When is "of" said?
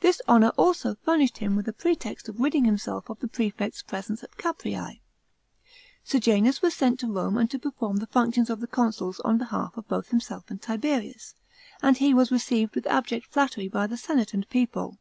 2.30-2.40, 3.10-3.18, 8.48-8.60, 9.76-9.86